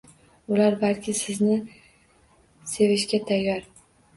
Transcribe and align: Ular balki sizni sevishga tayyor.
Ular 0.53 0.77
balki 0.83 1.13
sizni 1.19 1.59
sevishga 2.73 3.21
tayyor. 3.31 3.73